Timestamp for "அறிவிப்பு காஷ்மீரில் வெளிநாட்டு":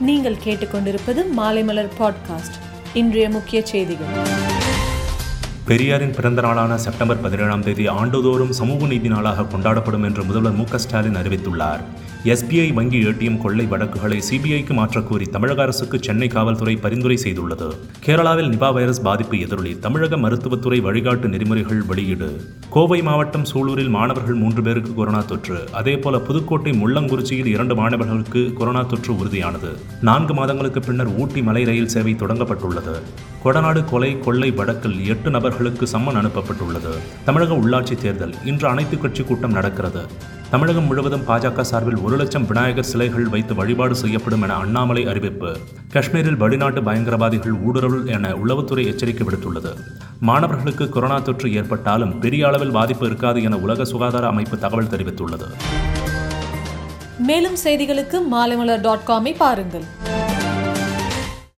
45.06-46.80